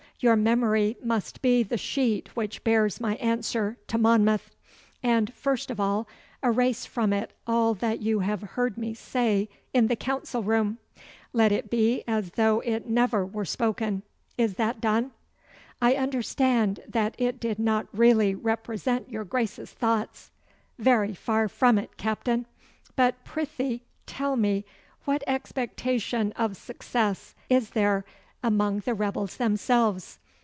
Your 0.23 0.35
memory 0.35 0.97
must 1.03 1.41
be 1.41 1.63
the 1.63 1.79
sheet 1.79 2.29
which 2.35 2.63
bears 2.63 3.01
my 3.01 3.15
answer 3.15 3.77
to 3.87 3.97
Monmouth. 3.97 4.51
And 5.01 5.33
first 5.33 5.71
of 5.71 5.79
all, 5.79 6.07
erase 6.43 6.85
from 6.85 7.11
it 7.11 7.33
all 7.47 7.73
that 7.73 8.03
you 8.03 8.19
have 8.19 8.41
heard 8.43 8.77
me 8.77 8.93
say 8.93 9.49
in 9.73 9.87
the 9.87 9.95
council 9.95 10.43
room. 10.43 10.77
Let 11.33 11.51
it 11.51 11.71
be 11.71 12.03
as 12.07 12.33
though 12.33 12.59
it 12.59 12.85
never 12.87 13.25
were 13.25 13.45
spoken. 13.45 14.03
Is 14.37 14.53
that 14.57 14.79
done?' 14.79 15.09
'I 15.81 15.95
understand 15.95 16.81
that 16.87 17.15
it 17.17 17.39
did 17.39 17.57
not 17.57 17.87
really 17.91 18.35
represent 18.35 19.09
your 19.09 19.23
Grace's 19.25 19.71
thoughts.' 19.71 20.29
'Very 20.77 21.15
far 21.15 21.47
from 21.47 21.79
it, 21.79 21.97
Captain. 21.97 22.45
But 22.95 23.25
prythee 23.25 23.81
tell 24.05 24.35
me 24.35 24.65
what 25.05 25.23
expectation 25.25 26.31
of 26.33 26.57
success 26.57 27.33
is 27.49 27.71
there 27.71 28.05
among 28.43 28.79
the 28.79 28.93
rebels 28.95 29.37
themselves? 29.37 30.17